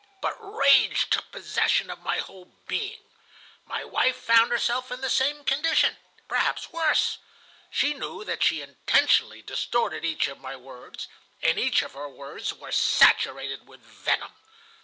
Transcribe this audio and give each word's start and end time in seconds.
But 0.19 0.35
rage 0.39 1.07
took 1.11 1.31
possession 1.31 1.91
of 1.91 2.01
my 2.01 2.17
whole 2.17 2.45
being. 2.65 3.01
My 3.67 3.83
wife 3.85 4.15
found 4.15 4.51
herself 4.51 4.91
in 4.91 5.01
the 5.01 5.11
same 5.11 5.43
condition, 5.43 5.95
perhaps 6.27 6.71
worse. 6.73 7.19
She 7.69 7.93
knew 7.93 8.23
that 8.23 8.41
she 8.41 8.63
intentionally 8.63 9.43
distorted 9.43 10.03
each 10.03 10.27
of 10.27 10.39
my 10.41 10.55
words, 10.55 11.07
and 11.43 11.59
each 11.59 11.83
of 11.83 11.93
her 11.93 12.09
words 12.09 12.51
was 12.51 12.75
saturated 12.75 13.67
with 13.67 13.81
venom. 13.81 14.33